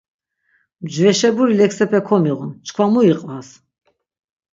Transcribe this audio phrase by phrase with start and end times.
[0.83, 3.49] Mcveşeburi leksepe komiğun, çkva mu iqvas.